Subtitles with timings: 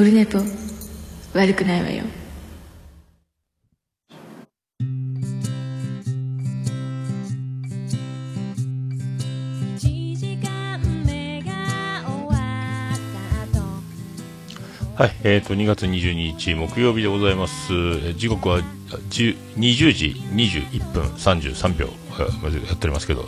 [0.00, 0.38] オルネポ
[1.34, 2.04] 悪くないわよ
[14.94, 18.12] はい、えっ、ー、と、2月22日木曜日でございます。
[18.14, 21.88] 時刻は20時21分33秒、
[22.24, 23.24] やっておりますけど、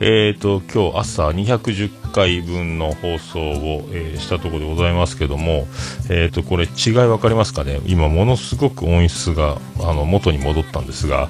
[0.00, 5.66] え、ー、と、今日朝210回分の放送を、えー、したところでございますけども、
[6.10, 7.80] え、ー、と、これ違い分かりますかね？
[7.86, 11.28] 今ものすごく音質が、あの、元に戻ったんですが、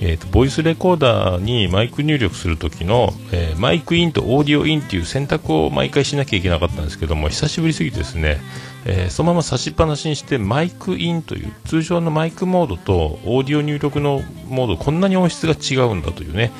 [0.00, 8.40] えーと、ボイスレコーダーにマイク入力するときの、えー、マイクインとオーディオインっていう選択を毎回しなきゃいけなかったんですけども久しぶりすぎてですね、
[8.90, 16.50] えー、そのまま差しっぱなしにしてマイクインという通常のマイクモードとオーディオ入力のモードこんなに音質が違うんだというね。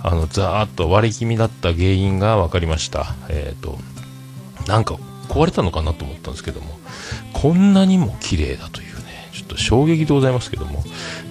[0.00, 3.78] あのザーッと割れ気味だった原因が分かりました、えーと、
[4.68, 4.94] なんか
[5.28, 6.78] 壊れたのかなと思ったんですけども。
[7.32, 9.28] こんなにも綺麗だというね。
[9.32, 10.82] ちょっと衝撃でございますけども、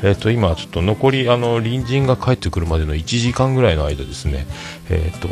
[0.03, 4.47] えーと、今ちょっと残りあの隣人が帰ってくるまでの1時間ぐらいの間ですね。
[4.89, 5.27] えっ、ー、と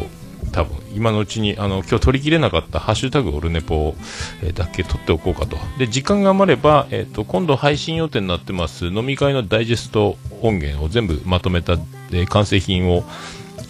[0.56, 3.94] 多分今のうちにあの今日取りきれなかった「ハッシュタグオルネポ」、
[4.56, 5.58] だけ取っておこうかと。
[5.78, 11.78] で時間が余れば、えーと、今度配信予定になってます飲み会のダイジェスト音源を全部まとめた、
[12.14, 13.03] え、完成品を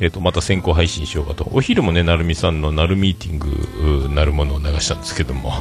[0.02, 1.50] えーと、また先行配信しようかと。
[1.54, 5.54] お昼もねなるみさんのなるミーティングなるものを流したんですけども、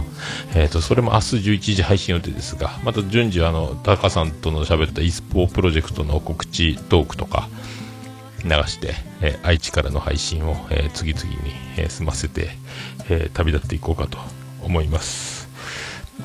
[0.55, 7.48] えーと、それも明日11時配信予定ですがまた順次あのタカさんとの喋った e スポープロジェクトの告知トークとか
[8.45, 11.39] 流して、え、愛知からの配信を、え、次々に、
[11.78, 12.50] え、済ませて、
[13.08, 14.19] え旅立っていこうかと
[14.62, 15.48] 思います。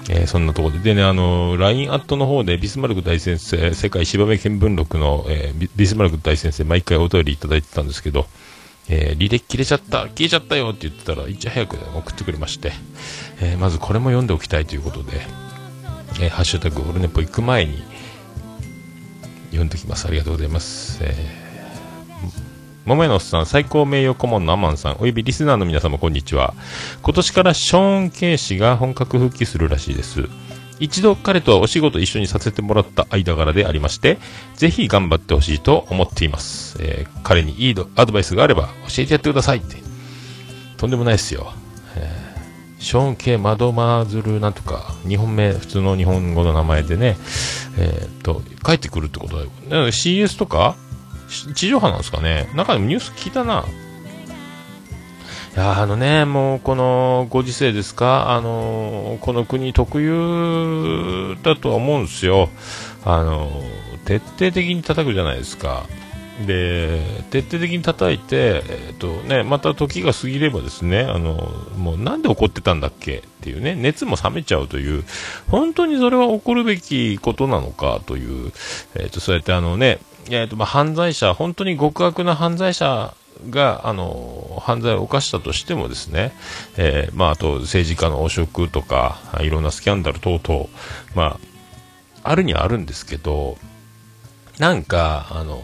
[0.09, 8.27] えそんなところで、でね、あの LINE アットの方でビスマルク大先生、世界芝目見聞録の、えビスマルク大先生、毎回お便りいただいてたんですけど、
[8.89, 12.73] え履歴切れちゃった、消えちゃったよって言ってたら、いち早く送ってくれまして、
[13.41, 15.21] えまずこれも読んでおきたいということで、
[16.21, 17.81] えハッシュタグオルネポ行く前に、
[19.51, 20.05] 読んでおきます。
[20.05, 20.99] ありがとうございます。
[21.01, 21.48] えー
[22.89, 26.55] 桃のおっさん、最高名誉顧問のアマンさん、およびリスナーの皆様、こんにちは。
[27.03, 30.27] 今年からショーン・ケイ氏が本格復帰するらしいです。
[30.79, 34.17] 一度彼とはお仕事一緒にさせてもらった間柄でありまして、
[34.55, 36.79] ぜひ頑張ってほしいと思っています。
[36.81, 39.77] えー、彼にいいアドバイスがあれば教えてやってくださいって。
[40.77, 41.53] とんでもないですよ。
[41.95, 47.17] えー、ショーン・ケイ・マドマーズルなんとか、日本名、普通の日本語の名前でね、
[47.77, 49.51] えー、っと、帰ってくるってことだよ。
[49.89, 50.75] CS とか
[51.53, 53.65] 地上波なんですかね中でもニュース聞いたな。
[55.55, 62.49] いやあのね、もうこのご時世ですか、あのこの国特有だとは思うんですよ。
[63.03, 63.49] あの
[64.05, 65.85] 徹底的に叩くじゃないですか。
[66.45, 67.01] で
[67.31, 73.17] 徹底的に叩いて、えーとね、また時が過ぎればですねあのもうなんで怒ってたんだっけ？
[73.17, 75.03] っていうね熱も冷めちゃうという
[75.49, 78.53] 本当にそれは起こるべきことなのかという、
[78.95, 79.99] えーとそうやってあのね
[80.31, 83.13] えーとまあ、犯罪者、本当に極悪な犯罪者
[83.49, 86.33] があの犯罪を犯したとしてもですね、
[86.77, 90.67] えー、まあ、あと政治家の汚職とかいろんなスキャンダル等々、
[91.15, 91.39] ま
[92.23, 93.57] あ、あるにはあるんですけど
[94.57, 95.61] なんかあの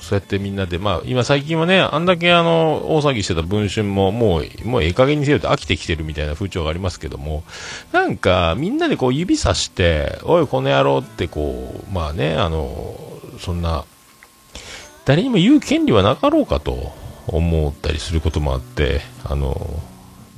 [0.00, 7.42] そうやってみんなで、まあ、今最近はね、あんだけあの、大騒ぎしてた文春も、もう、もうええ加減にせよと飽きてきてるみたいな風潮がありますけども、
[7.92, 13.07] なんか、みんなでこう指さして、おい、この野郎ってこう、まあね、あの、
[13.38, 13.84] そんな、
[15.04, 16.92] 誰にも言う権利はなかろうかと
[17.26, 19.80] 思ったりすることもあって、あの、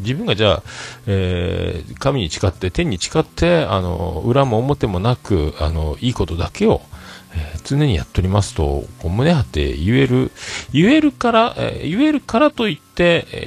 [0.01, 0.63] 自分がじゃあ、
[1.07, 6.81] えー、神に誓って、天に誓って、あの、裏も表もなく、あの、いいことだけを、
[7.35, 10.33] えー、常にやっておりますと、こう胸張って言える、
[10.73, 12.90] 言えるから、えー、言えるからといって、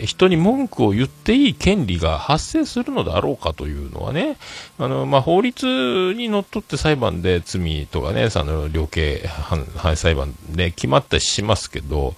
[0.05, 4.37] 人に文句を言っていい権利が発生するのだろうかというのはね、
[4.79, 12.15] あの、まあ、法律にのっとって裁判で罪とかね、その量刑反反裁判で決まったりしますけど、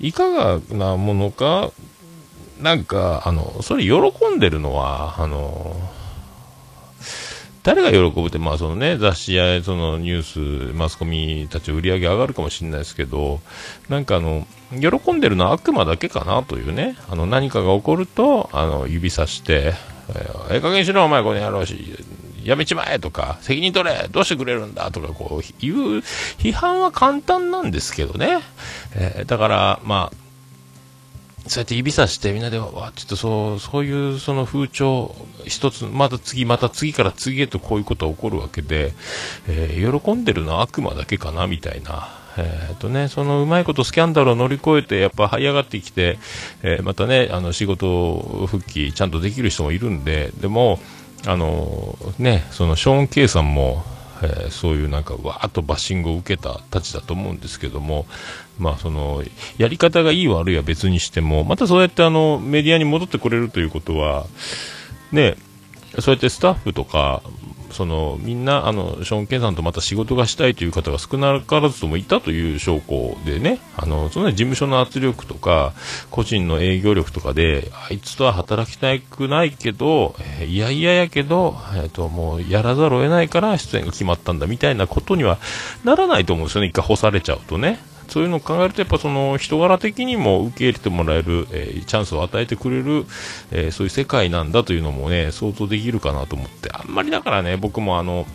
[0.00, 1.70] いかがなものか、
[2.60, 3.94] なんか、あの、それ喜
[4.34, 5.76] んでるのは、あの、
[7.66, 13.40] 誰が喜ぶって、まあそのね、雑誌やそのニュース、マスコミたち売り上げ上がるかもしれないですけど、
[13.88, 19.74] なんかあの、喜んでるのは悪魔だけかなというね、あの何かが起こると、あの、指さして、
[20.14, 21.76] ええ加減しろ、お前この野郎し、
[22.44, 25.76] やめちまえとか、責任取れ、どうしてくれるんだとか、こう、言う、
[26.38, 28.38] 批判は簡単なんですけどね。
[28.94, 30.25] えー、だから、まあ、
[31.48, 35.14] そうやって指さしてみんなでわちょっとそうそういうその風潮
[35.44, 38.92] 一つまた次また次から次へとこういうことが起こるわけで、
[39.48, 42.08] えー、喜んでるのは悪魔だけかなみたいな。
[42.38, 46.18] えーとね、そのうまいことスキャンダルを乗り越えてやっぱ這い上がってきて、
[46.62, 50.78] えー、またねあの仕事復帰ちゃんとできる人もいるんででも
[51.26, 53.84] あのね、そのショーン・ケイさんも、
[54.22, 58.06] えー、そういうなんかわーっとバッシングを受けたたちだと思うんですけども、
[58.58, 59.22] まあその、
[59.58, 64.26] やり方がいい悪いは別にしても、またそうやってあの、メディアに戻ってくれるということは、
[65.12, 65.36] ね、
[65.98, 67.22] そうやってスタッフとか、
[67.76, 75.74] そのみんなあのショーン・ケンさんとまた仕事がしたいという方が少なからずともいたという証拠でねあのその事務所の圧力とか
[76.10, 85.38] 個人の営業力とかであいつとは働きたくないけど、えー、いやいややけど、えーと、もうやらざるを得ないから出演が決まったんだみたいなことには
[85.84, 87.78] ならないと思うんですよね一回干されちゃうとね。
[88.08, 93.04] そういうのを考えると、やっぱその人柄的にも受け入れてもらえる、えー、チャンスを与えてくれる、
[93.50, 98.26] えー、そういう世界なんだというのもね、想像できるかなと思って、あんまりだからね、僕もあの、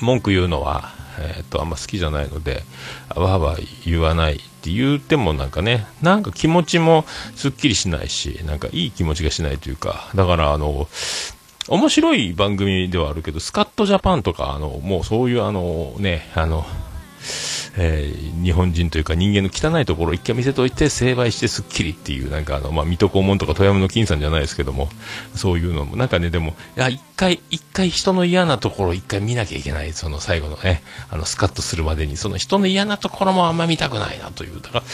[0.00, 2.62] 文句言うのは、え、っと、あんま好きじゃないので、
[3.14, 7.04] わーわー言わないって言ってもなんかね、なんか気持ちも
[7.36, 10.88] すっきりしないし、なんかいい気持ちがしないというか、だからあの、
[11.68, 16.66] 面白い番組ではあるけど、スカットジャパンとか、あの、もうそういうあのね、あの、
[17.76, 24.88] えー、日本人というか人間の汚いところを一回見せといて成敗してすっきりっていうなんかあの、まあ、水戸黄門とか富山の金さんじゃないですけども
[25.34, 34.60] そういうのもなんかねでもいや一回一回人の嫌なところを一回見なきゃいけないその最後のねあのスカッとするまでにその人の嫌なところもあんま見たくないなという。
[34.60, 34.84] だから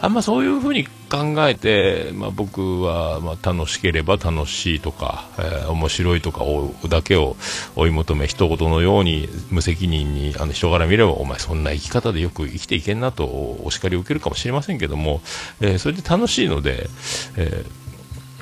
[0.00, 6.44] あんまそういうふうに考えて、まあ、僕は、まあ、楽しければ楽しいとか、えー、面白いとか
[6.88, 7.36] だけを
[7.76, 15.20] 追い求め一言のように無責任にあの人から見ればお前そんな生き方でよく生きていけんなとお叱りを受けるかもしれませんけども、
[15.60, 16.88] え、それで楽しいので、
[17.36, 17.64] え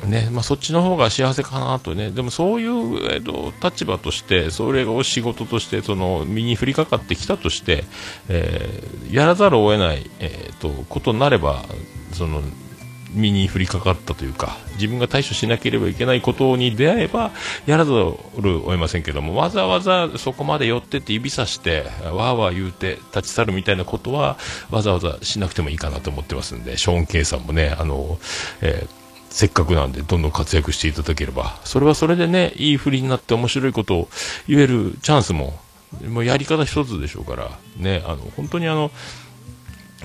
[0.06, 2.70] ねまあ、そっちの方が幸せかなとね、でもそういう、
[3.12, 7.84] えーと、立場として、それを仕事としてその身に降りかかってきたとして、
[8.28, 11.64] えー、やらざるを得ない、えーとことになれば、
[12.12, 12.42] その
[13.14, 17.30] 身に降りかかったというか自分が対処しなければいけないことに出会えば
[17.66, 24.36] やらざるを得ませんけどもわざわざそこまで寄ってって指さしてわーわー言うて立ち去るみたいなことは
[24.70, 28.18] わざわざしなくてもいいかなと思ってますんでショーン・ケイさんもねあの、
[28.60, 34.08] えーせっかくなんでどんどん活躍していただければ、それはそれでね、いい振りになって面白いことを
[34.46, 35.58] 言えるチャンスも、
[36.08, 38.92] もうやり方一つでしょうから、ね、あの、本当にあの、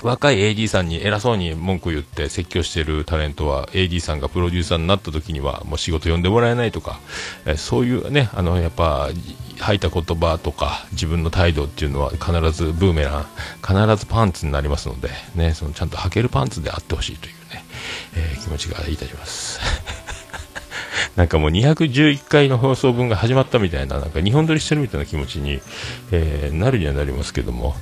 [0.03, 6.99] 若い AD さんに偉そうに文句言って説教してるタレントは AD さんがプロデューサーになった時にはもう仕事呼んでもらえないとか、
[7.45, 9.09] えそういうねあのやっぱ
[9.59, 13.25] 吐いた言葉とか自分の態度っていうのは必ずブーメラン
[13.65, 17.63] 必ずパンツになりますのでねそのちゃんと履けるパンツであってほしいというね、
[18.15, 19.98] えー、気持ちがいたします。
[21.19, 25.59] なんかもう211回の放送分が始まったみたいな、なんか日本撮りしてるみたいな気持ちに、
[26.13, 27.75] えー、なるにはなりますけども、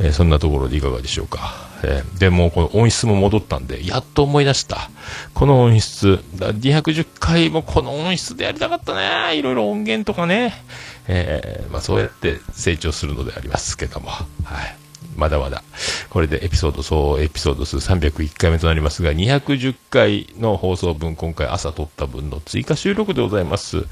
[0.00, 1.70] えー、そんなところでいかがでしょうか。
[1.84, 4.90] えー、でもこの音質も戻ったんで、やっと思い出した。
[5.34, 9.36] この音質、210回もこの音質でやりたかったね。
[9.36, 10.52] いろいろ音源とかね。
[11.06, 14.10] えー、まあそうやって成長するのでありますけども。
[14.10, 14.24] は
[14.64, 14.79] い。
[15.16, 15.62] まだまだ。
[16.08, 23.78] これでエピソード、総エピソード数301回目となりますが、210回の放送分、今回朝撮った分の追加収録でございます。
[23.78, 23.86] はい。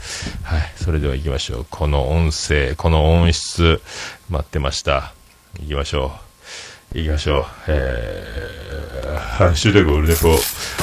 [0.77, 1.67] それでは行きましょう。
[1.69, 3.81] この音声、この音質、
[4.31, 5.13] 待ってました。
[5.61, 6.13] 行きましょ
[6.95, 6.99] う。
[6.99, 7.45] 行きましょう。
[7.69, 10.31] えー、ハッシュタグオルネポ。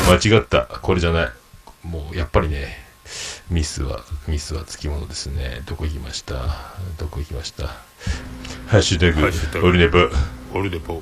[0.08, 0.65] 間違った。
[0.65, 1.30] これじゃない。
[1.84, 2.85] もう、やっぱりね、
[3.50, 5.62] ミスは、ミスはつきものですね。
[5.66, 6.36] どこ行きました？
[6.98, 7.68] どこ行きました？
[8.68, 9.12] ハッシュタ
[9.62, 10.10] グ、オルネポ。
[10.58, 11.02] オルネポ。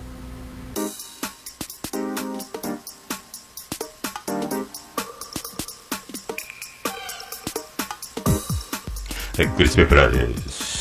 [9.39, 10.72] えクリス・ペプラーです。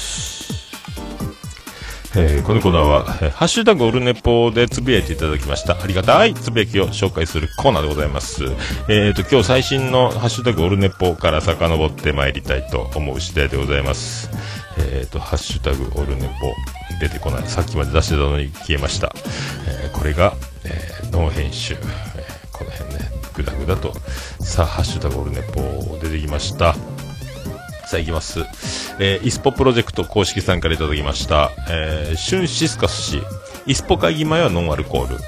[2.15, 5.81] えー、このコーナーは、えー、ハッシュタグオルネポでつぶやいていただきました。
[5.83, 8.45] ありがたいつぶやきを紹介するコーナーでございます。
[8.45, 14.31] えっ、ー、と、今日最新のハッシュタグオルネポから遡ってまいりたいと思う次第でございます。
[14.79, 16.55] えっ、ー、と、ハッシュタグオルネポ
[17.01, 17.49] 出てこない。
[17.49, 19.15] さっきまで出してたのに消えました。
[19.67, 21.75] えー、これが、えー、ノー編集。
[21.75, 21.81] えー、
[22.53, 23.95] この辺ね、グダグダと。
[24.41, 26.77] さあ、ハッシュタグオルネポ出てきました。
[27.93, 28.41] さあ、いきます。
[28.99, 31.51] えー、イスポプロジェクト公式さんからいただきました。
[31.69, 33.23] えー、シュンシスカス氏。
[33.67, 35.19] イスポ会議前はノンアルコール。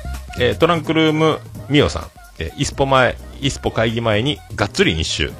[0.40, 2.06] えー、トランクルームミオさん。
[2.38, 5.30] えー、イスポ前、イスポ会議前にがっつり日周。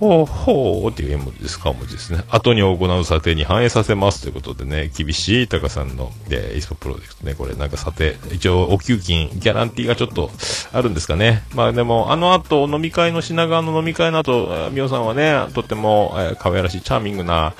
[0.00, 2.24] ほうほうっていう絵文字ですか、文字ですね。
[2.30, 10.30] 後に行う査定に反映させますということでね、厳しいタカさんの、えー、イスポプロジェクトね、これなんか査定、一応お給金、ギャランティーがちょっと
[10.72, 11.42] あるんですかね。
[11.54, 17.52] まあでも、あの後、飲み会の品川の飲み会の後、みおさんはね、とっても、えー、可愛らしい、チャーミングな、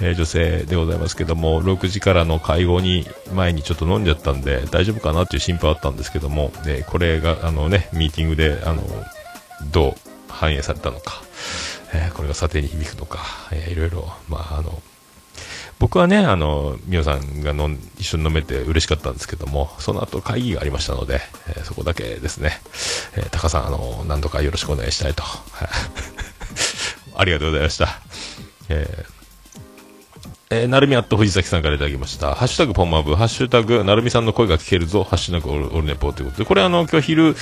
[0.00, 3.04] えー、女性でございますけども、6時からの会合に、
[3.34, 8.84] 前にちょっと飲んじゃったんで、大丈夫かなっていう心配あったんですけども、で、これが、あのね、ミーティングで、あの、
[9.72, 11.20] どう反映されたのか。
[11.92, 13.20] えー、これが査定に響くのか、
[13.52, 14.82] えー、いろいろ、まあ、あの、
[15.78, 22.60] 僕はね、あの、みおさんがの一緒に飲めて嬉しかったんですけども、その後会議がありましたので、えー、そこだけですね、
[23.16, 25.22] えー、タカさん、あの、何度かよろしくお願いしたいと。
[27.16, 28.00] ありがとうございました。
[28.68, 29.19] えー
[30.52, 32.34] えー、なるみアット藤崎さんからいただきました。
[32.34, 37.34] ハッシュタグポンマブ、ハッシュタグ、なるみさんの声が聞けるぞ、ハッシュタグオルオルネポということで、これあの、今日昼、えっ、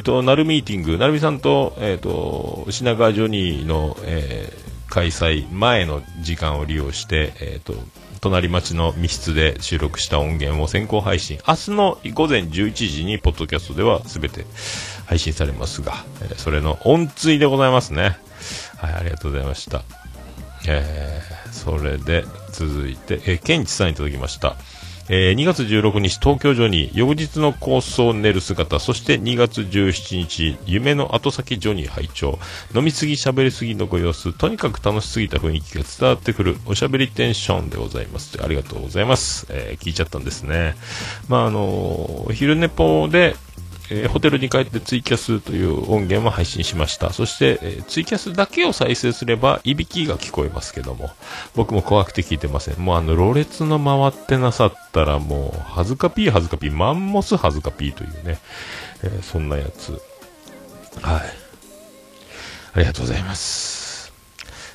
[0.00, 7.74] ー、と、なるミーティング、なるみさんと、えっ、ー、と、品川ジョニーの、えー、開催前の時間を利用して、えっ、と、
[8.20, 11.38] 隣町の密室で収録した音源を先行配信。
[11.46, 14.44] 明日の午前11時に、ポッドキャストでは全て
[15.06, 18.18] 配信されますが、えそれの音追でございますね。
[18.76, 19.84] はい、ありがとうございました。
[20.66, 24.56] えー、それで、続いて、えー、ケンチさんいただきました。
[25.12, 32.38] えー、2月16日、東京ジョニー、翌日の構想を練る姿、そして2月17日、夢の後先ジョニー拝聴
[32.76, 38.38] 飲みすぎ、喋りすぎのご様子、とにかく楽しすぎた雰囲気が伝わってくる、おしゃべりテンションでございます。
[38.40, 39.48] ありがとうございます。
[39.50, 40.76] えー、聞いちゃったんですね。
[41.28, 43.34] まあ、あのー、昼寝ぽで、
[43.90, 47.12] えー、ホテルに帰ってツイキャスという音源も配信しました。
[47.12, 51.10] そして、えー、ツイキャスだけを再生すれば、いびきが聞こえますけども、
[51.54, 52.78] 僕も怖くて聞いてません。
[52.78, 58.38] もうあの、ろれつの回ってなさったらもう、はずかピーはずかピー、マンモスはずかピーというね、
[59.02, 60.00] えー、そんなやつ。
[61.02, 61.22] はい。
[62.72, 64.12] ありがとうございます。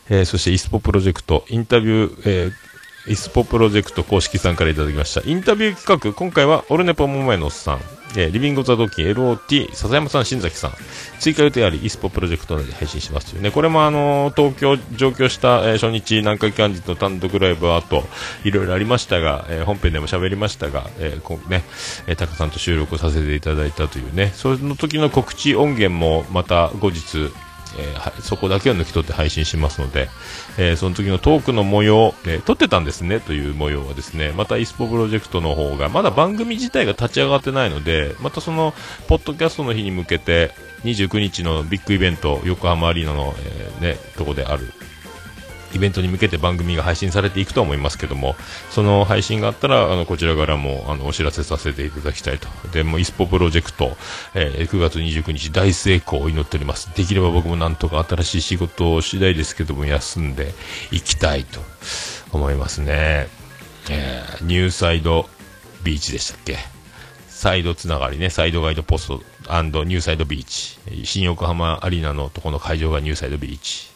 [0.10, 2.65] えー、そして、イスポプロジェクト、インタビュー、えー、
[3.08, 5.22] イスポプロジェクト公式さんからいただきました。
[5.30, 7.80] インタビュー企画、今回はオルネポモモエノスさん、
[8.18, 10.72] えー、リビングザドッキン LOT、笹山さん、新崎さん、
[11.20, 18.04] 追加予定あり、イスポプロジェクトで配信しますというね、これもあのー、東京上京した、えー、初日、南海キャンディーの単独ライブアート、
[18.44, 21.64] いろいろありましたが、えー、本編でも喋りましたが、えー、こね、
[22.08, 27.30] えー、タカさんと収録させていただいたというね、その時の告知音源もまた後日、
[27.78, 30.10] えー、そこだけを抜き取って配信しますので、
[30.58, 38.74] えー、その時のトークの模様、えー、撮ってたんですねという模様はですね、また e スポプロジェクトの方が、まだ番組自体が立ち上がってないので、またその、
[39.08, 40.52] ポッドキャストの日に向けて、
[40.84, 44.72] 29日のビッグイベント、横浜アリーナの、えー、ね、とこである、
[45.76, 48.36] イベントに向けて番組が配信されていくと思いますけども、
[48.72, 52.48] その配信があったら、あの、こちらからも、あの、お知らせさせていただきたいと。
[52.72, 53.98] で、も、イスポプロジェクト、
[54.34, 56.90] えー、9月29日大成功を祈っております。
[56.96, 60.54] できれば僕もなんとか新しい仕事を次第ですけども、休んで
[60.92, 61.60] いきたいと
[62.32, 63.28] 思いますね。
[63.90, 65.30] えー、ニューサイド
[65.84, 66.58] ビーチでしたっけ？
[67.30, 71.06] サイドつながりね、サイドガイドポストニューサイドビーチ。
[71.06, 73.95] 新横浜アリーナのとこの会場がニューサイドビーチ。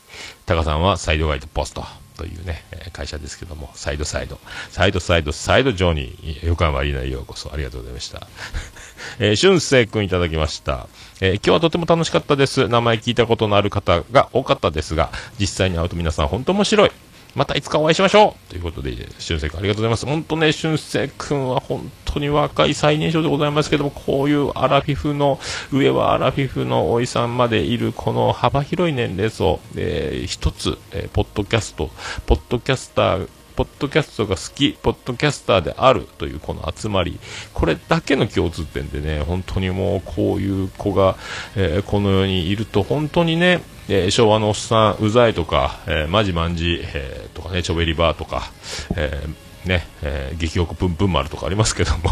[0.50, 1.86] タカさんはサイドガイドポスト
[2.18, 4.39] というね、会社ですけども、サイドサイド、
[4.72, 8.27] サイドサイド、サイド上に、横浜アリーナへようこそ、ありがとうございました。
[9.20, 10.88] えー、俊生く君いただきました。
[11.22, 12.68] えー、今日はとても楽しかったです。
[12.68, 16.91] 名前聞いたことのある方が多かったですが、実際に会うと皆さん本当面白い。
[17.36, 20.06] またいつかお会いしましょうということで、俊く君ありがとうございます。
[20.06, 25.40] 本当ね、俊く君は本当に若い最年少でございますけども、こういうアラフィフの、
[25.72, 31.92] 上はアラフィフのおいさんまでいるこの幅広い年齢層、えー、一つ、えー、ポッドキャスト、
[32.26, 37.20] ポッドキャスター、ポッドキャストが好き、ポッドキャスターであるというこの集まり、
[37.54, 41.18] これだけの共通点でね、本当にもうこういう子が、
[41.58, 48.50] えー、この世にいると本当にね、えー、昭和のおっさん、うざいとか、えー、マジマンジ、えー、とかね、チョベリバーとか、
[48.96, 52.12] えー、ね、えー、激横プンプン丸とかありますけども、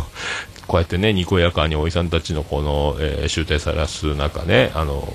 [0.68, 5.08] こうやってね、にこやかにおじさんたちのこの、えー、集大さらす中ね、あの、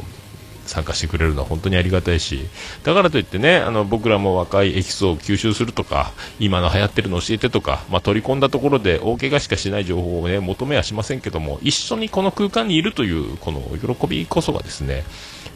[0.66, 2.46] 参加してくれるのは本当にありがたいし、
[2.84, 13.60] だからといってね、あの、僕らも若いエキスを吸収するとか、今の流行ってるの教えてとか、まあ、取り込んだところで大怪我しかしない情報をね、求めはしませんけども、一緒にこの空間にいるという、この
[13.96, 15.04] 喜びこそがですね、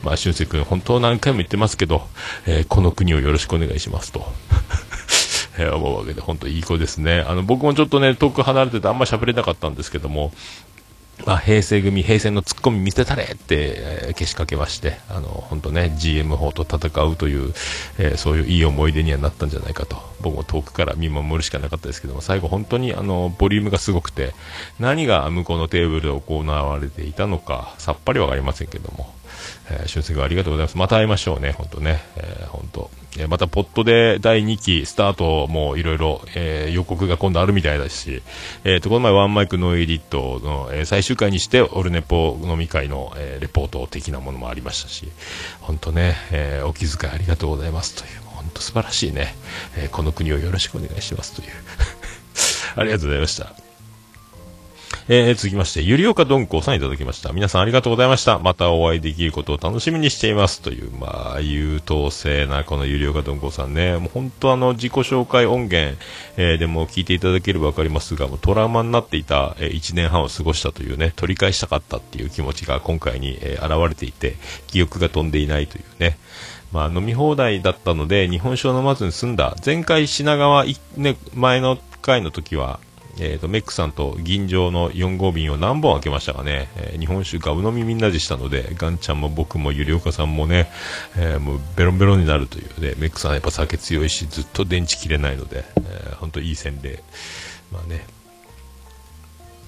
[0.02, 2.06] まあ、俊介君、本当何回も言ってますけど、
[2.46, 4.26] えー、この国をよろしくお願いしますと。
[5.58, 7.24] え、思うわけで、本当いい子ですね。
[7.26, 10.32] あの、僕もちょっとね、遠く離れててあんま喋れなかったんですけども、
[11.24, 17.54] まあ、平成組、平成のツッコミ見せたれって、えー、けしかけまして、あの、本当ね、GM 法と戦うという、
[17.98, 24.34] えー、そういういい思い出にはなったんじゃないかと、僕も遠くから見守るしかなかったですけども、最後本当にあの、ボリュームがすごくて、
[24.78, 29.12] 何が向こうのテーブルで行われていたのか、さっぱりわかりませんけども、
[29.70, 30.76] えー、俊介ありがとうございます。
[30.76, 32.02] また会いましょうね、本当ね。
[32.16, 32.90] えー、本当。
[33.18, 36.20] え、また、ポットで第2期スタートもいろいろ、
[36.70, 38.22] 予告が今度あるみたいだし、
[38.64, 45.08] えー、と、この前ワンマイクノーエディットの、え、最終回にして、オルネポ飲み会の、え、レポート的なものもありましたし、
[45.60, 49.34] 本当ね、えー、お気遣いありがとうございますという、本当素晴らしいね、
[49.76, 51.48] えー、この国をよろしくお願いしますという。
[52.76, 53.65] ありがとうございました。
[55.08, 57.32] えー、続きまして、ゆりおかどんこうさんいただきました。
[57.32, 58.40] 皆さんありがとうございました。
[58.40, 60.60] またお会いできることを楽しみにしています。
[60.60, 63.98] という、まあ、優等生なこのゆりおかどんこうさんね。
[63.98, 65.96] もう本当あの、自己紹介音源、
[66.36, 74.34] えー、でも聞いていただければわかりますが、もうトラウマになっていた、えー、1年半を過ごしたというね、取り返したかったっていう気持ちが今回に、えー、現れていて、
[74.66, 76.18] 記憶が飛んでいないというね。
[76.72, 79.54] まあ、飲み放題だったので、日本酒を飲まずに済んだ。
[79.64, 80.64] 前回品川、
[80.96, 82.80] ね、前の回の時は、
[83.18, 90.70] えーと、メックさんと銀城の4号瓶を何本開けましたかね、えー、日本酒がう飲みみんなでしたのでガンちゃんも僕もゆりおかさんもね、
[91.16, 92.80] えー、もうベロンベロンになるという。
[92.80, 97.02] でメックさんはやっぱ酒強いしずっと電池切れないので、えー、本当いい洗礼。
[97.72, 98.06] まあね。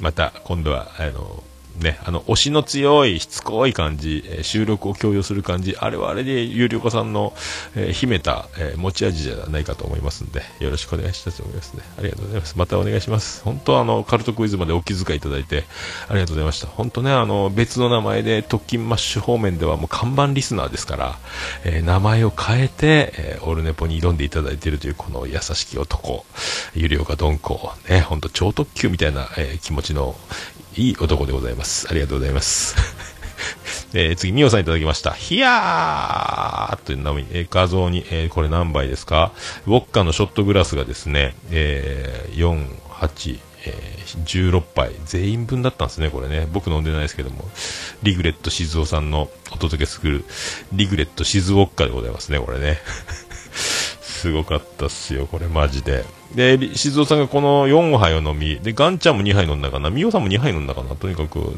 [0.01, 1.43] また今度はあの
[1.81, 7.33] ね、あの、推しの強い、しつこい感じ、えー、収録を共有する感じ、あれはあれで、有料子さんの、
[7.77, 11.83] えー、秘めた、えー、持ち味じゃないかと思いますんで、よろしくお願いしたいと思いますね。
[11.99, 12.59] ありがとうございます。
[12.59, 13.43] またお願いします。
[13.43, 15.65] 本当あの、カルトクイズまでお気遣いいただいて、
[16.09, 16.67] ありがとうございました。
[16.67, 21.19] 本当ね、あの、別の名前で、特勤マッシュ方面ではもう看板リスナーですから、
[21.65, 26.25] え名前を変えて、えオルネポに挑んでいただいているという、この優しき男、
[26.75, 30.17] 有料かどんこ、ね、本当超特急みたいな、え気持ちの
[30.77, 31.89] いい男でございます。
[31.91, 32.77] ありがとうございます。
[33.95, 35.13] えー、次、みおさんいただきました。
[35.13, 39.33] ひやーという名前えー、画像に、えー、これ何杯ですか？
[39.67, 43.75] ウォッカのショットグラスがですね、えー、4、8、え、
[44.25, 46.47] 16杯、全員分だったんですね、これね。
[46.53, 47.49] 僕飲んでないですけども、
[48.03, 50.25] リグレット静雄さんのお届けする、
[50.73, 52.79] リグレット静ウォッカでございますね、これね。
[54.01, 56.05] すごかったっすよ、これマジで。
[56.35, 61.55] で、静雄さんがこの4杯を飲み、で、ガンちゃんも2杯飲んだかな、みおさんも2杯飲んだかな、とにかく、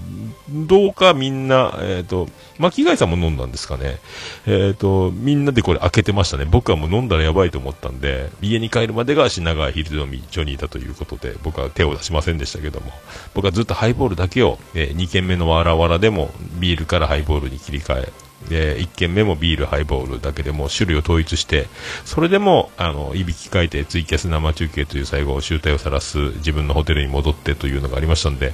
[0.49, 3.99] どうかみんな、えっ、ー、と、巻貝さんも飲んだんですかね。
[4.47, 6.45] えっ、ー、と、みんなでこれ開けてましたね。
[6.45, 12.93] 僕はもう飲んだらやばいと思ったんで、家に帰るまでが品川ヒル飲みジョニーだということで、僕は手を出しませんでしたけども、
[13.35, 16.31] 僕はずっとハイボールだけを、えー、2軒目のわらわらでも
[16.61, 18.13] ビールからハイボールに切り替え、
[18.49, 21.69] で1軒目もビール、ハイボールだけでも種類を統一して
[22.05, 28.53] それでもあのいびきかいてツイキャス生中継という最後集大を晒す自分のホテルに戻ってというのがありましたので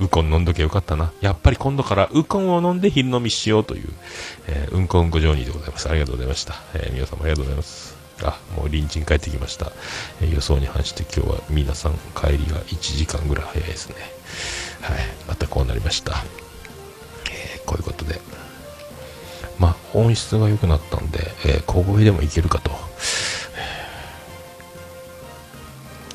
[0.00, 1.12] ウコン飲んどきゃよかったな。
[1.20, 3.88] やっぱり今度からウコンを飲んで昼飲みしようという、
[4.48, 5.88] えー、うんこうんこジョニーでございます。
[5.88, 7.96] ありがとうございました、えー、皆様ありがとうございます。
[8.24, 9.72] あもう隣人帰ってきました、
[10.20, 13.96] えー、予想に反して今日は皆さん帰りが1時間ぐらい早いですね。
[14.80, 16.24] はいまたこうなりました、
[17.30, 18.20] えこういうことで。
[19.62, 22.72] まあ、音質が良くなったんで、えー、小声でもいけるかと、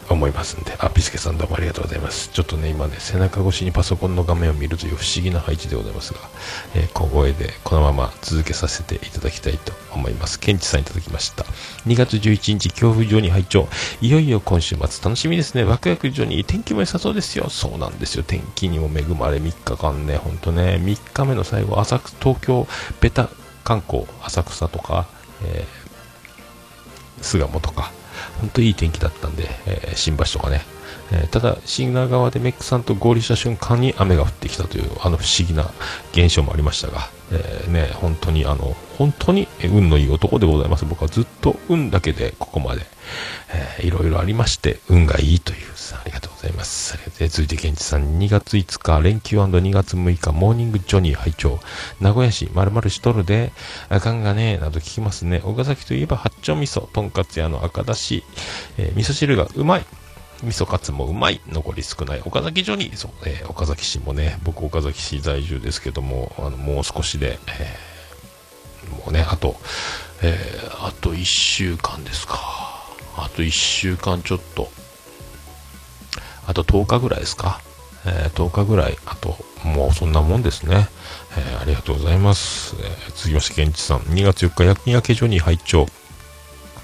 [0.10, 2.30] 思いますんで、あ、ビスケさんどうもありがとうございます。
[2.30, 6.20] ちょっとね、今ね、背中越しにパソコンの画面を見るという不思議な配置でございますが、
[6.76, 10.40] えー、小声でこのまま続けさせていただきたいと思います。
[10.40, 11.44] ケンチさんいただきました。
[11.86, 13.68] 2月11日、強風上に拝聴
[14.02, 15.64] いよいよ今週末楽しみですね。
[15.64, 17.50] ワクワク上に天気も良さそうですよ。
[17.50, 18.24] そうなんですよ。
[18.24, 22.68] 天気にも恵まれ3日間ね、ほんとね、3日目の最後、浅草、東京、
[23.02, 23.30] ベタ
[23.64, 25.08] 観光、浅草とか、
[25.44, 27.92] えー、巣鴨とか、
[28.42, 30.62] 本当いい天気だったんで、えー、新橋とかね、
[31.12, 35.70] えー、ただ、品川でメックさんと合流した瞬間に雨が降ってきたという、あの不思議な
[36.12, 40.86] 現象もありましたが、えー、ね、本当に、あの、本当に運のいい男でございます。
[40.86, 42.82] 僕はずっと運だけでここまで、
[43.80, 46.98] えー、いろいろありまして、運がいいという、ありがとうございます。
[47.30, 51.60] 続いて、ケンチさん、2月5日、連休 &2 月6日、モーニングジョニー拝聴
[52.00, 53.52] 名古屋市、まるまるしとるで、
[53.90, 55.42] あかんがね、など聞きますね。
[55.44, 58.24] 岡崎といえば、八丁味噌、とんかつ屋の赤だし、
[58.78, 59.86] えー、味噌汁がうまい。
[60.44, 61.42] 味噌カツもうまい。
[61.48, 62.22] 残り少ない。
[62.24, 62.96] 岡崎ジョニー。
[62.96, 69.56] そう、えー、岡崎市もね、僕岡崎市在住ですけども、あの、もう少しで、えー、もうね、あと、
[70.22, 72.40] えー、あと1週間ですか。
[73.16, 74.70] あと1週間ちょっと。
[76.48, 77.62] あと10日ぐらいですか。
[78.06, 78.98] えー、10日ぐらい。
[79.06, 80.88] あと、もうそんなもんですね。
[81.38, 82.76] えー、ありがとうございます。
[82.80, 84.00] えー、続きまして、ケンチさん。
[84.00, 85.86] 2月4日、夜勤明け所に拝聴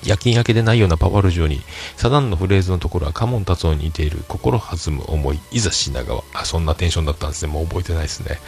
[0.06, 1.62] 夜勤明けでないようなパワル城に、
[1.98, 6.24] サダンのフレーズのところはカモン達夫に似ている心弾む思い、いざ品川。
[6.34, 7.52] あ、そんなテンションだったんですね。
[7.52, 8.40] もう覚えてないですね。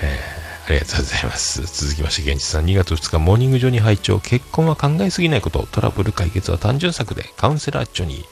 [0.00, 1.62] えーありがとうございます。
[1.84, 8.24] 続きまして、現地さん、2月2日、モーニング上に拝聴結婚は考えすぎないこと、トラブル解決は単純策で、カウンセラージョニー。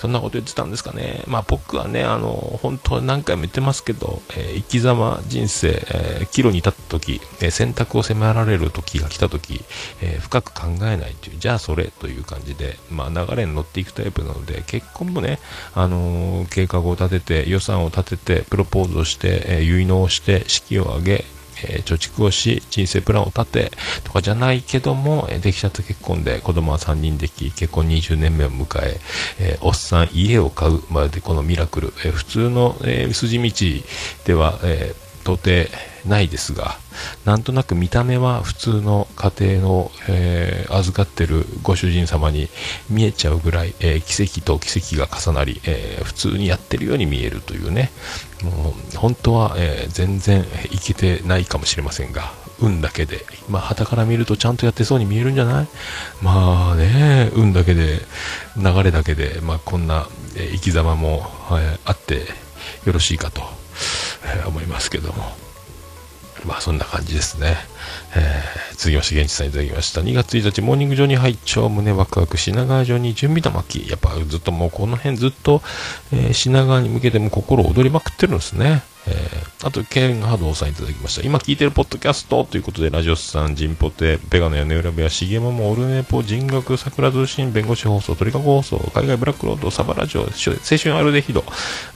[0.00, 1.24] そんなこと言ってたんですかね。
[1.26, 9.64] まあ僕はね、あの、本当何回も言ってますけど、えー、生き様、人生、えー、岐路に立った時、え、選択を迫られる時が来た時、
[10.00, 15.38] え深く考えないという、じゃあそれという感じで、まあ流れに乗っていくタイプなので、結婚もね、
[15.74, 21.24] あの計画を立てて、予算を立てて、プロポーズをして、え結納をして、式を挙げ、
[21.64, 23.72] え、貯蓄をし、人生プランを立て、
[24.04, 29.00] とかじゃないけども、えー、できちゃった結婚で、子供は3人でき、結婚20年目を迎え、
[29.38, 33.84] え、おっさん家を買うまるでこのミラクル、え、普通の、えー、筋道
[34.24, 35.68] では、え到底
[36.06, 36.78] ないですが、
[37.24, 42.48] なんとなく見た目は普通の家庭の、えー、預かってるご主人様に
[42.90, 47.90] 見えちゃうぐらい、えー、奇跡と奇跡が重なり、えー、普通にやってるように見えるというね、
[48.42, 55.68] もう本当は、え全然いけてないかもしれませんが、運だけで、まあ、旗から見るとちゃんとやってそうに見えるんじゃない？
[56.20, 58.00] まあね、運だけで、
[58.56, 62.26] 流れだけで、まあ、こんな、生き様も、えあって
[62.84, 63.61] よろしいかと。
[64.24, 65.36] えー、思いますけども。
[66.44, 67.56] まあそんな感じですね。
[68.16, 70.00] えー、続きまして、現地さんいただきました。
[70.00, 73.88] 2月1日、モーニング場に入っちゃう胸ワクワク、品川城に準備玉木。
[73.88, 75.62] やっぱずっともうこの辺ずっと、
[76.12, 78.82] えー、品川に向けても心躍りまくってるんですね。
[79.06, 81.26] えー、あと、ケンハードさんいただきました。
[81.26, 90.28] 今聞いてるポッドキャストということで、ラジオスさん、ジンポテ、ペガの屋根裏部屋、シゲモモ、オルネポ、人学、桜通信、弁護士放送、鳥かご放送、海外ブラックロード、サバラジオ、青
[90.80, 91.44] 春アルデヒド、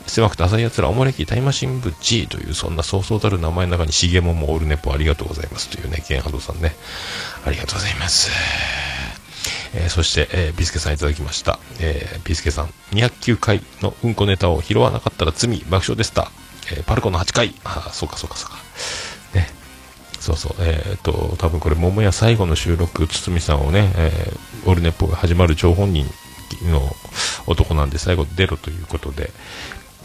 [0.06, 6.74] 狭くて浅い奴ら、おもれき、タイマシン部 G という、そんなそうそうたる名前の中に、シゲモモ、オルネポ、ありがとうございますというね、ケンハードさんね、
[7.44, 8.30] ありがとうございます。
[9.74, 11.58] えー、そして、えー、ビスケさんいただきました。
[11.80, 16.30] えー、ビスケさん、209回のうんこネタを拾わなかったら罪、爆笑でした。
[16.72, 17.54] えー、パルコの8回。
[17.64, 18.56] あ、そうかそうかそうか。
[19.34, 19.48] ね。
[20.20, 20.54] そうそう。
[20.60, 26.06] えっ、と、多分これ、桃屋最後の収録、堤さんをね、えー、オルネポが始まる張本人
[26.62, 26.94] の
[27.46, 29.30] 男なんで最後出ろということで、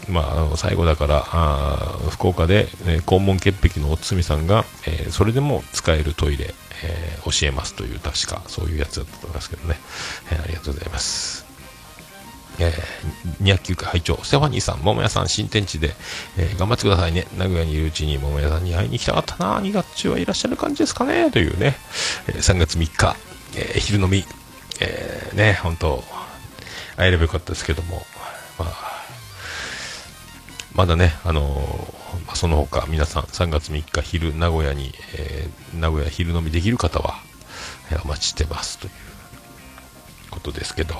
[0.08, 9.76] まあ、最後だからあ福岡で、えー、肛門潔癖のおつみさんが、えー、それでも使えるトイレ、えー、教えますという確かそういうやつだったと思いますけどね、
[10.32, 11.51] えありがとうございます
[12.58, 15.94] えー、209回拝聴ステファニーさん、桃屋さん新天地で、
[16.36, 17.26] えー、頑張ってくださいね。
[17.36, 19.60] 名古屋にいるうちに桃屋さんに会いに行きたかったな。
[19.60, 21.30] 2月中はいらっしゃる感じですかね。
[21.30, 21.76] というね、
[22.28, 23.16] えー、3月3日、
[23.56, 24.24] えー、昼飲み、
[24.80, 26.04] えー、ね、本当
[26.96, 28.04] 会えればよかったですけども、
[28.58, 28.92] まあ、
[30.74, 37.22] まだね、あのー、ま、その他皆さん3月3日昼名古屋に、えー、名古屋昼飲みできる方は、
[37.90, 38.92] えー、お待ちしてますという
[40.32, 40.96] ことですけど、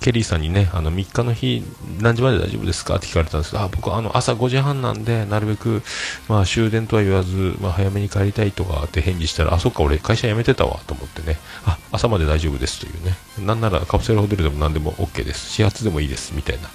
[0.00, 1.62] ケリーさんにね、あの3日の日、
[2.00, 2.96] 何時まで大丈夫ですか？
[2.96, 5.82] って聞かれたんですけど、あ僕あの朝5時半なんで、なるべく、
[6.28, 16.68] まあ、終電とは言わず、まあ、早めに帰りたいとかって返事したら、あ、そっか、俺、会社辞めてたわと思ってね、あ朝まで大丈夫ですというね、なんならカプセルホテルでも何でも OK です、始発でもいいですみたいな、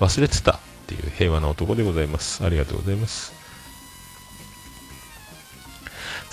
[0.00, 2.44] 忘れてたっていう平和な男でございます。
[2.44, 3.43] ありがとうございます。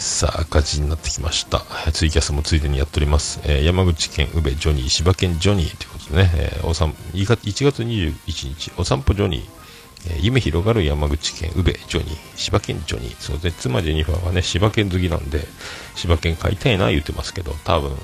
[0.02, 1.60] さあ、赤字になってきました。
[1.94, 3.40] ツイキャスもついでにやっております。
[3.44, 7.26] えー、山口県宇部ジョニー、柴犬ジョニーということでね、えー、お散1
[7.64, 15.48] 月21日、お散歩ジョニー、えー、夢広がる山口県宇部ジョニー、柴犬ジョニー、そうで、妻ジェニファーはね、柴犬好きなんで、
[15.96, 17.96] 柴犬飼いたいな言ってますけど、多分、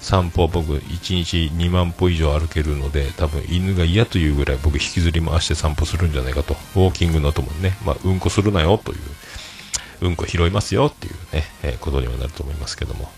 [0.00, 8.98] 散歩僕、1日2万歩以上歩けるので、多分犬が嫌というぐらい僕引きずり回して散歩するんじゃないかと、ウォーキングのともにね、まあ、うんこするなよという、
[10.04, 13.10] うんこ拾いますよっていうね、えー、ことにはなると思いますけども。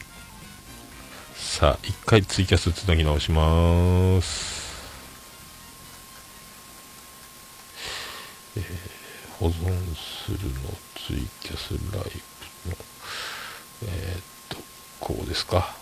[1.35, 4.67] さあ、一回ツイキャスつなぎ直します。
[8.57, 8.65] えー、
[9.39, 9.53] 保存
[9.95, 11.81] するのツイキャスライ
[12.65, 12.77] ブの、
[13.87, 14.57] えー、っと、
[15.01, 15.75] こうですか。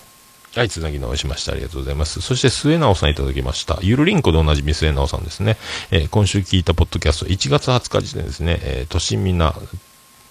[0.55, 1.53] はい、つなぎ直しました。
[1.53, 2.21] ありがとうございます。
[2.21, 3.79] そして、末直さんいただきました。
[3.83, 5.57] ゆるりんこでおなじみ末直さんですね。
[5.91, 9.57] えー、今週聞いたポッドキャスト、1月20日時点ですね、えー、都心みんな、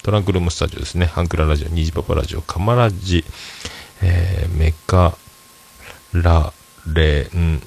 [0.04, 1.06] トランクルームスタジオですね。
[1.06, 3.24] ハンクララジオ、ニジパパラジオ、カマラジ、
[4.02, 5.18] えー、メカ
[6.12, 6.52] ラ
[6.86, 7.62] レン、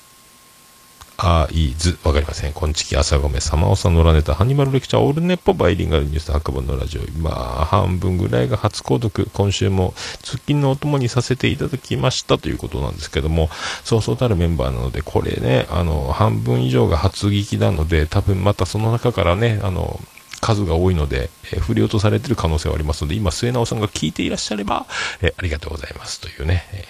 [1.16, 2.52] アイズ、わかりません。
[2.52, 7.00] こんちき、朝ごめ、サマオさんのらネタ、ハニマルレクチャー、オールネッポ、バイリンガルニュース、白本のラジオ。
[7.18, 9.30] まあ、半分ぐらいが初購読。
[9.32, 13.48] 今週も通勤のお供にさせていただきましたということなんですけども、
[13.82, 19.98] そうそうたるメンバーなので、これね、あの、半分以上が初聞きなので、多分またその中からね、あの、
[20.46, 24.86] 数が多いので、えー、振り落とされてる可能性はありますので、今、末直さんが聞いていらっしゃれば、
[25.20, 26.84] えー、ありがとうございますというね、え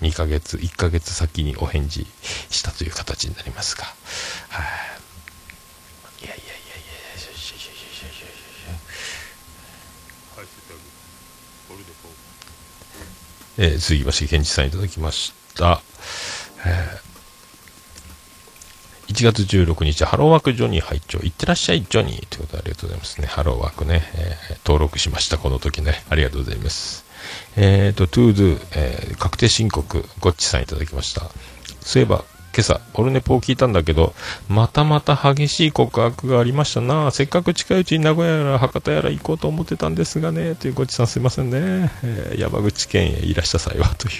[0.00, 2.06] ー、2ヶ月、1ヶ月先にお返事
[2.50, 4.62] したという形になりますが、は
[6.22, 6.54] い、いやいやいやいや、
[13.60, 15.82] えー、続きまして、ケンジさんいただきました。
[16.64, 17.07] えー
[19.08, 22.28] 1月16日、ハローワークジョニー拝聴いってらっしゃい、ジョニー。
[22.28, 23.26] ということでありがとうございますね。
[23.26, 26.04] ハローワークね、えー、登録しました、この時ね。
[26.10, 27.06] ありがとうございます。
[27.56, 31.22] えっ、ー、と、トゥードゥ、えー、確定申告、ゴッチさんいただきました。
[31.80, 32.22] そういえば、
[32.54, 34.14] 今朝、オルネポを聞いたんだけど、
[34.46, 37.10] またまた激しい告白がありましたな。
[37.10, 41.90] せっかく近いうちに名古屋やら博多やら行こうと思ってたんですがね、というごちさんすいませんね。
[42.02, 44.12] えー、山口県へいらした際は、という。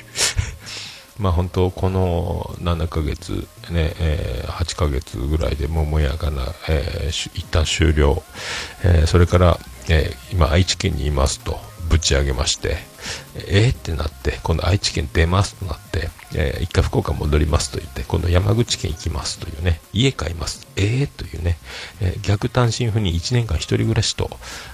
[1.18, 8.22] まあ本当、この7ヶ月、ね、えー、8ヶ月ぐらいで桃屋がな、えー、一旦終了。
[8.84, 12.76] えー、それから、えー、今愛知県にいますとぶち上げまして、
[13.48, 21.56] えー、ってなって、今度愛知県出ますとなって、えー、一回福岡戻りますと言って、今度山口県行きますというね、家買います、えー、というね、
[22.00, 24.30] えー、逆単身赴任1年間一人暮らしと、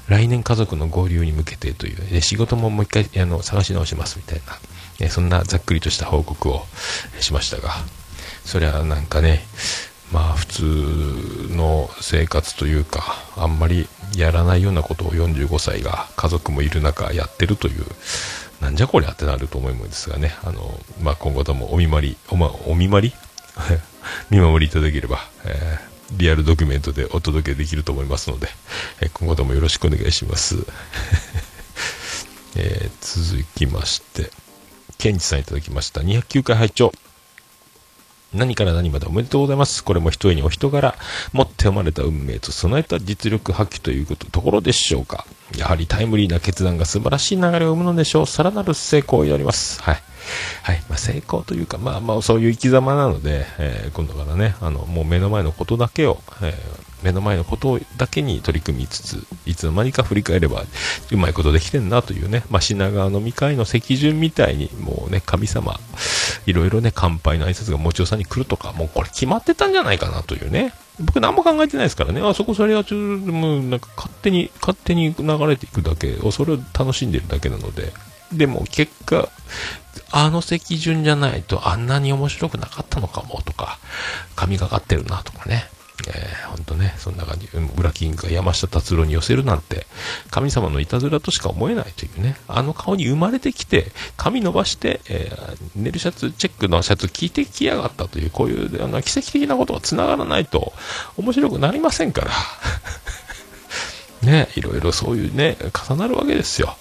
[0.09, 4.59] 来年家族の合流に向けてという、ね、仕事ももう一回あの探し直しますみたいな、
[5.01, 6.63] えそんなざっくりとした報告を
[7.21, 7.71] しましたが、
[8.45, 9.41] そりゃなんかね、
[10.13, 10.63] まあ普通
[11.51, 13.03] の生活というか、
[13.37, 17.85] あんまりやらないようなことを45歳が家族もいる中やってるという、
[18.61, 23.15] なんじゃこりゃってなると思うんですがね、あの、まあ、今後ともお見舞り、おま、お見舞り
[24.31, 28.49] 見守りいただければ、えー、リアルドキュメントでお届けできると思いますので、
[29.01, 30.57] え、今後ともよろしくお願いします。
[32.57, 34.31] えー、続きまして、
[34.99, 36.01] ケンジさんいただきました。
[36.01, 36.93] 209回拝聴
[38.35, 39.85] 何から何までおめでとうございます。
[39.85, 40.97] これも一重にお人柄、
[41.33, 45.25] 持って生まれた運命と備えた実力発揮ということところでしょうか。
[45.57, 48.27] やはりタイムリーな決断が素晴らしい流れを生むのでしょう。
[48.27, 49.81] さらなる成功を祈ります。
[49.83, 50.03] はい。
[50.63, 50.83] はい。
[50.89, 60.65] まあ、成功というか、まあまあ、そういう生き様なので、えー、今度からね、あの、もう目の前のことだけを、えー目の前のことだけに取り組みつつ、いつの間にか振り返れば、
[61.13, 65.79] うまいことできてんなというね、まあ、品川飲み会の席順みたいに、もうね、神様、
[66.47, 70.73] いろいろね、乾杯の挨拶がもちおさんに来るとか、もうこれ決まってたんじゃないかなというね。
[70.99, 72.23] 僕何も考えてないですからね。
[72.23, 77.93] あそこそれはちょっと、もうなんか勝手に、勝手に流れていくだけ、それを楽しんでるだけなので。
[78.37, 79.29] でも結果、
[80.11, 83.79] あの席順じゃないとあんなに面白くなかったのかもとか、
[84.37, 85.68] 神がかってるなとかね。
[86.09, 89.87] えー、ほんとね、そんな感じ、裏キングが山下達郎に寄せるなんて、
[90.31, 100.73] 神様のいたずらとしか思えないというね、あの顔に生まれてきて、髪伸ばして、えー、ネルシャツ、チェックのシャツ着てきやがったという、こういうあの奇跡的なことが繋がらないと、
[101.16, 102.33] 面白くなりませんから。
[104.25, 105.57] ね、いろいろそういうね、
[105.89, 106.77] 重なるわけですよ。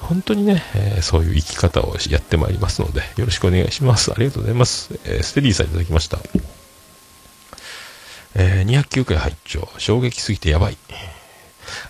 [0.00, 4.12] 本当にね、えー、そういう生き方をやってまいりますので、よろしくお願いします。
[4.12, 4.92] ありがとうございます。
[5.04, 6.18] えー、ステディさんいただきました。
[8.34, 10.78] えー、209回拝聴衝撃すぎてやばい。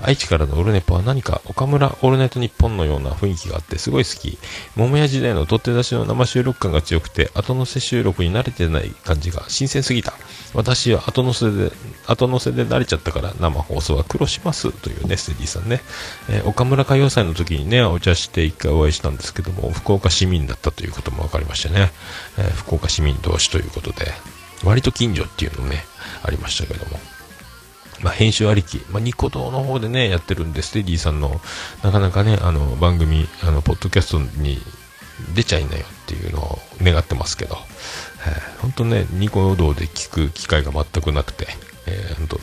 [0.01, 4.39] 愛知からのオルネポは何か岡村オールナイトニッポンのような雰囲気があってすごい好き。
[4.77, 10.15] 桃屋時代の取って出しの生収録感が強くて後乗せ収録に慣れてない感じが新鮮すぎた。
[10.55, 11.73] 私は後乗せで、
[12.07, 15.81] 後乗せで慣れちゃったから生放送は苦労しますというね、ステディさんね。
[16.29, 21.91] えー、岡村歌謡祭の時にね、お茶して一回お会いしたんですけども、福岡市民だったということも分かりましたね。
[22.39, 24.13] えー、福岡市民同士ということで、
[24.65, 25.85] 割と近所っていうのね、
[26.23, 27.01] ありましたけども。
[28.03, 31.41] まあ、編集ありき、まあ、ニコ動の方でね、やってるんで、ステディさんの、
[31.83, 34.61] なかなかね、あの、番組、あの、ポッドキャストに
[35.35, 37.57] 出ちゃいなよっていうのを願ってますけど、
[38.27, 41.47] えー、本当ね、ニコ動で聞く機会が全くなくて、
[41.87, 42.41] えー、本当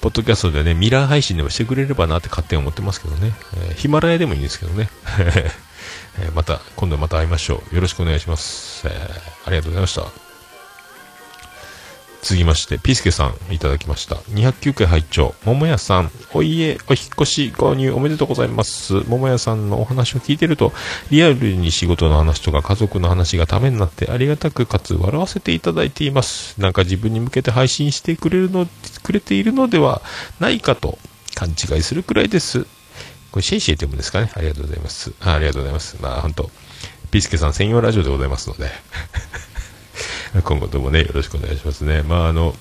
[0.00, 4.88] ポッドキャストでね、ミラー配信でもしてくれればなって勝手に思ってますけどね、えー、ヒマラヤでもいいんですけどね、
[6.18, 7.74] えー、また、今度また会いましょう。
[7.74, 8.86] よろしくお願いします。
[8.86, 10.25] えー、ありがとうございました。
[12.26, 14.16] 続きまして、ピースケさんいただきました。
[14.16, 18.94] 209回拝聴桃屋さん、お家、お引越し、購入おめでとうございます。
[19.06, 20.72] 桃屋さんのお話を聞いてると、
[21.12, 26.60] リアルに仕事の話とか家族の話がためになってありがたくかつ笑わせていただいています。
[26.60, 28.66] なんか自分に向けて配信してくれるの、
[29.04, 30.02] くれているのでは
[30.40, 30.98] ないかと
[31.36, 32.64] 勘違いするくらいです。
[33.30, 34.32] これシェイシェイって読むんですかね？
[34.34, 35.12] ありがとうございます。
[35.20, 35.96] あありがとうございます。
[36.00, 36.50] まあ本当
[37.12, 38.68] ピースケさん専用ラジオでございますので
[40.44, 42.02] 今後ともね、よろしくお願いしますね。
[42.02, 42.54] まあ、あの、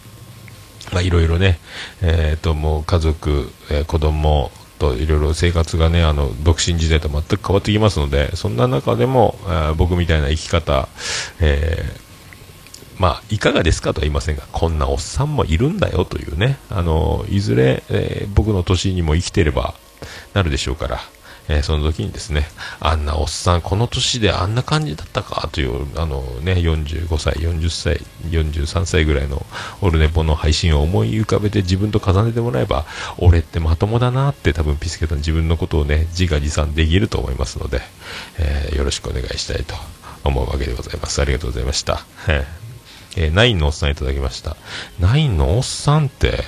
[0.91, 1.60] まあ、いろいろね、
[2.01, 10.88] えっ、ー、と、もう家族、えー、子供といろいろ生活がね、あの、独身時代と全く変わってきますので、そんな中でも、え僕みたいな生き方、
[11.39, 12.01] えー、
[12.97, 13.93] まあ、いかがですか？
[13.93, 19.73] とは言いませんが、こんなおっさんもいるんだよというね、あの、いずれ、えー、僕の年にも生きてれば
[20.34, 21.01] なるでしょうから、
[21.47, 22.47] えー、その時にですね、
[22.79, 29.45] あんなおっさん、この年であんな感じだったかという、あのね、45歳、40歳、43歳ぐらいの
[29.81, 32.86] オルネポの配信を思い浮かべて自分と重ねてもらえば、
[33.17, 37.81] 俺ってまともだなって多分ピスケさん自分のことをね、自画自賛できると思いますので、
[38.39, 39.75] えー、よろしくお願いしたいと
[40.23, 41.21] 思うわけでございます。
[41.21, 42.05] ありがとうございました。
[43.17, 44.58] えー、ナインのおっさんいただきました。
[44.99, 46.43] ナインのおっさんって、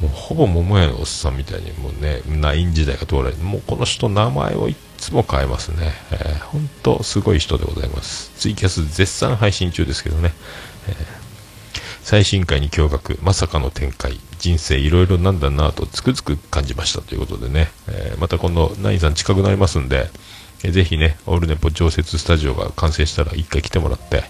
[0.00, 5.92] もうほぼ桃屋のおっさんみたいにもうね、ナイン時代が通られもうこの人名前を言っつも買えますね。
[6.10, 8.30] えー、本当すごい人でございます。
[8.36, 10.32] ツイキャス絶賛配信中ですけどね。
[10.88, 10.96] えー、
[12.02, 17.70] 最新回に驚愕、まさかの展開、人生いろいろなんだなとつくづく感じましたということでね。
[17.88, 20.10] えー、また今度、ナインさん近くなりますんで、
[20.64, 24.24] えー、ぜひね、オールネポ常設スタジオが完成したら一回来てもらって、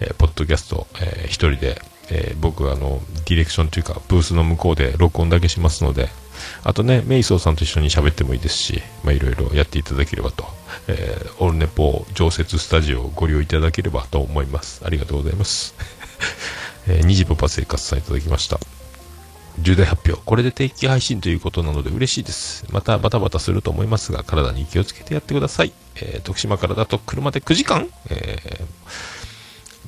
[0.00, 6.08] えー、ポッドキャスト、えー、一人で、えー、僕はあの、ディレクションというか、ブースの向こうで録音だけしますので、
[6.62, 10.44] あとね、メイソーさんと一緒に喋ってもいいですし、いろいろやっていただければと、
[10.86, 14.82] えー、オールネポ常設スタジオをご利用いただければと思います。
[14.84, 15.74] ありがとうございます。
[16.88, 18.58] えー、虹パパ生活さんいただきました。
[19.60, 20.22] 重大発表。
[20.24, 22.64] これで定期配信ということなので嬉しいです。
[22.70, 25.72] またバタバタすると思いますが、体に気をつけてやってください。
[25.96, 28.66] えー、徳島からだと車で9時間えー、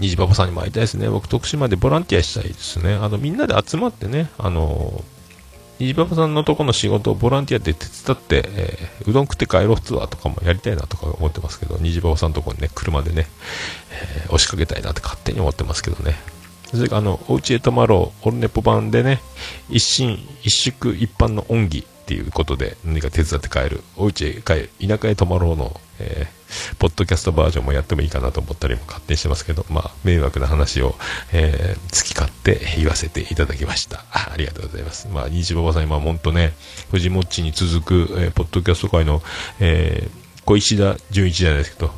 [0.01, 1.09] 虹パパさんにも会いたいですね。
[1.09, 2.95] 僕、徳島でボランティアしたいですね。
[2.95, 5.05] あの、みんなで集まってね、あの
[5.79, 13.27] 虹パパさんのとこの仕事をボランティアで手伝って、えー、うどん食って帰ろうツアーとかもやりたいなとか思ってますけど、虹パパさんのとこにね、車でね、
[13.91, 16.17] えー、押しかけたいなって勝手に思ってますけどね。
[16.71, 19.21] それからあの、お家へ泊まろう、オルネポ版でね、
[19.71, 26.40] 一心一宿一般の恩義っていうことで何か手伝って帰る、お家へ帰る、田舎へ泊まろうの、えー、
[26.79, 30.95] ポッドキャストバージョンもやってもいいかなと思ったりも勝手にしてますけど、まあ、迷惑な話を、
[31.33, 34.05] えー、好き勝手言わせていただきました。
[34.13, 35.09] ありがとうございます。
[35.09, 36.53] まあ、西馬場さん今本当ね、
[36.91, 39.23] 藤もっちに続く、えー、ポッドキャスト界の、
[39.61, 41.91] えー、小石田純一じゃないですけど、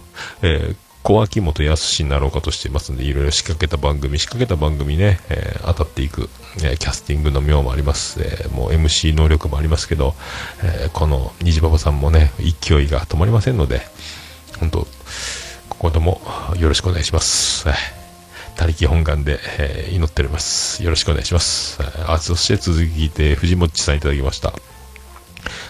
[0.42, 10.14] えー、小秋元康になろうかとしていますので、いろいろ仕掛けた番組、仕掛けた番組ね、えー、当たっていく、えー、キャスティングの妙もあります、えー、もう MC 能力もありますけど、
[10.62, 13.82] えこの虹パパさんもね、勢いが止まりませんので、
[14.58, 14.86] 本当、
[15.68, 16.20] 今後とも
[16.56, 17.66] よろしくお願いします。
[18.56, 20.82] 他力本願で、え祈っております。
[20.82, 21.78] よろしくお願いします。
[22.06, 24.52] あそして続きて、藤もっちさんいただきました。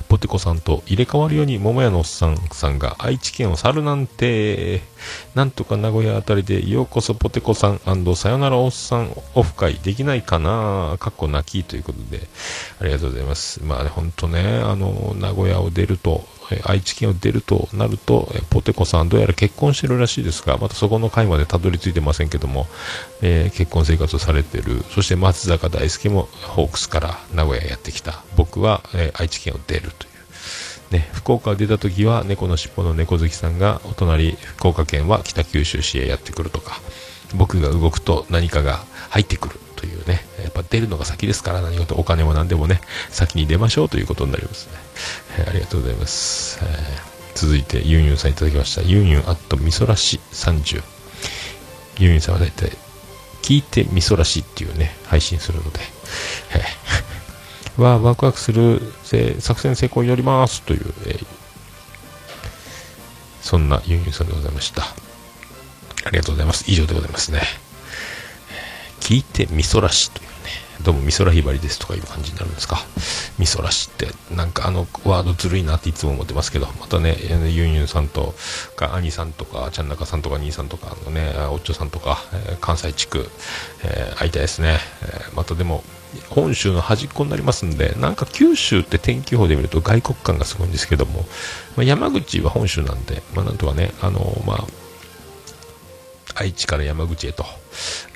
[0.08, 4.82] ポテコさんと入れ替わるように桃屋のおっさんさんが愛知県を去るなんて、
[5.34, 7.80] なんとか名古屋あたりでようこそポテコさん
[8.14, 12.26] さよならおっさんオフ会できないかなかっこ泣きということで、
[12.80, 13.64] ありがとうございます。
[13.64, 16.26] まあね、ほんとね、あの、名古屋を出ると、
[16.64, 22.66] 愛知県を出るとなると、ポテコさんどうやら結婚してるらしいですが、またそこの回までたどり着いてませんけども、
[23.22, 28.22] えー、結婚生活をされてる、そして松坂大輔もホークスから名古屋やってきた。
[28.36, 30.12] 僕は、えー、愛知県を出るという。
[30.92, 36.80] ね、福岡出た時は猫のしっぽの猫好きさんがお隣福岡県は北九州市へやってくるとか
[37.34, 44.74] 僕が動くと何かが入ってくるというねやっぱ出るのが先ですから何事お金も何でもね先に出ましょうということになりますね、
[45.38, 48.82] えー、ありがとうございます、えー、続いてユンユンさんいただきました。
[48.82, 50.82] ユンユンアットみそらし30
[51.98, 52.70] ユンユンさんは大体
[53.42, 55.80] 聞いてみそらしっていうね配信するので、
[56.54, 58.80] えー、 わワクワクする
[59.40, 60.62] 作戦成功によります。
[60.62, 61.26] という、えー、
[63.42, 64.82] そんなユンユンさんでございました。
[66.04, 66.64] ありがとうございます。
[66.66, 67.42] 以上でございますね。
[69.00, 70.32] 聞いてみそらしというね、
[70.84, 72.78] どうも美空ひばりですとかいう感じになるんですか。
[73.38, 77.16] みそらしって、なんかあのワードずるいなっていつも思ってますけど、またね、
[77.48, 78.34] ユンユンさんと
[78.74, 83.30] か、兄さんとか、ちゃんなかさんとか、兄さんとかのね、おっちょさんとか、えー、関西地区、
[83.84, 84.80] えー、会いたいですね。
[85.02, 85.84] えー、またでも、
[86.30, 91.20] 本州の端っこになりますんで、なんか九州って天気予報で見ると外国感がすごいんですけども、
[91.76, 94.66] まあ、山口は本州なんで、まあ、なんとかね、あのまあ、
[96.34, 97.46] 愛知から山口へと、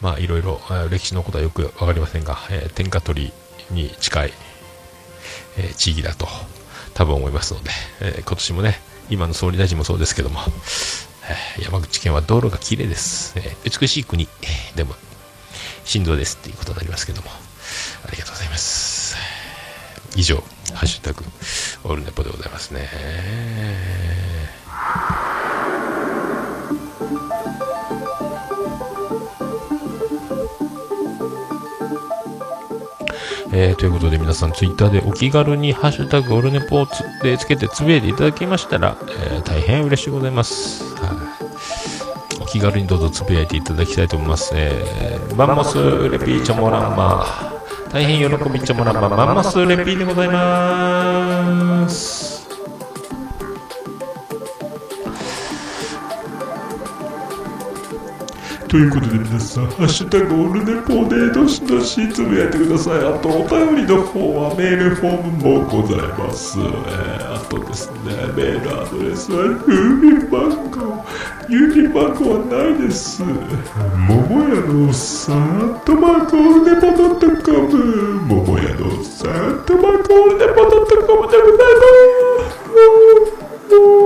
[0.01, 3.33] まあ、いろいろ歴史のことはよく分かりませんが、えー、天下取り
[3.71, 4.33] に近い、
[5.59, 6.27] えー、地域だと
[6.95, 10.41] 多分思いますので、え、今年もね今の総理大臣もそうですけども、
[11.59, 14.29] え、山口県は道路が綺麗です、え、美しい国
[14.75, 14.95] でも
[15.85, 17.29] 振動ですっていうことになりますけども
[18.07, 19.17] ありがとうございます。
[20.17, 21.25] 以上ハッシュタグ
[21.85, 22.89] オールネポでございますね。
[33.59, 40.85] えー、ということで皆さんツイッターでお気軽にハッシュタグオルネポをつでつけてつぶやいていただきましたら、えー、大変嬉しいございます。
[40.97, 41.15] は
[42.39, 44.53] い、お気軽にどうぞつぶやいていただきたいと思います。
[44.55, 47.25] えー、バンモスレピーチョモランマ
[47.91, 52.36] 大変喜びチョモランママンモスレピーでございます。
[58.69, 62.99] ということで皆さん、ハッシュタグオルネポでどしどしつぶやいてください。
[62.99, 66.59] あと、お便りの方はメールフォームもございます。
[66.59, 71.05] えー、あとですね、メールアドレスは郵便番号。
[71.49, 73.23] 郵便番号はないです。
[73.23, 73.39] 桃
[74.43, 78.21] 屋のおっさん、トマトオルネポドットコム。
[78.27, 84.06] 桃屋のおっさん、トマトオルネポドットコムでございます。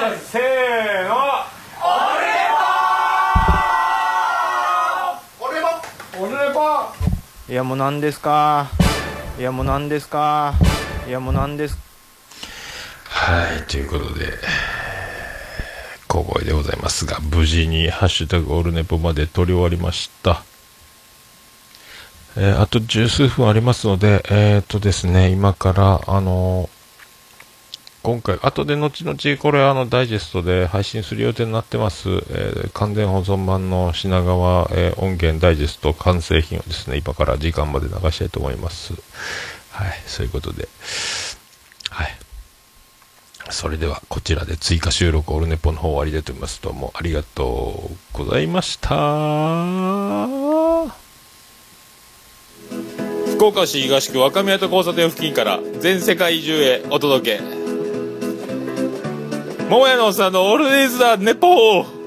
[0.00, 1.14] はいせーの。
[7.50, 8.70] いやもう何ですか。
[9.38, 10.54] いやもう何ですか。
[11.06, 11.76] いやもう何です。
[13.04, 14.32] はいということで
[16.08, 20.42] 小声でございますが無事に「ハッシュタグオルネポ」まで撮り終わりました。
[22.38, 26.79] えーあと十数分ありますので、えーっとですね、今から、あのー
[28.02, 38.94] 今回、後で後々、これあの、ダイジェストで配信する予定になってます、えー完全保存版の品川、えー音源ダイジェスト完成品をですね、今から時間まで流したいと思います。
[39.70, 40.66] はい、そういうことで。
[41.90, 42.16] はい。
[43.50, 46.62] それでは、こちらで追加収録オルネポの方終わりでと思います。
[46.62, 48.96] どうもありがとうございました。
[53.40, 57.59] 福岡市東区若宮と交差点付近から全世界中へお届け
[59.70, 61.99] 桃屋のおっさんのオールディーズ・だ・ネポー。